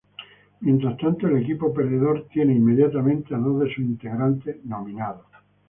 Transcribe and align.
Mientras 0.61 0.97
tanto 0.97 1.27
que 1.27 1.27
el 1.35 1.43
equipo 1.43 1.71
perdedor 1.71 2.25
tiene 2.33 2.55
inmediatamente 2.55 3.35
a 3.35 3.37
dos 3.37 3.59
de 3.59 3.67
sus 3.71 3.83
integrantes 3.85 4.65
nominados. 4.65 5.27